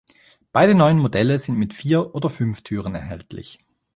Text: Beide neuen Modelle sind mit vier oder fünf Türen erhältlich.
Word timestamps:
Beide 0.51 0.73
neuen 0.73 0.97
Modelle 0.97 1.37
sind 1.37 1.59
mit 1.59 1.75
vier 1.75 2.15
oder 2.15 2.31
fünf 2.31 2.63
Türen 2.63 2.95
erhältlich. 2.95 3.59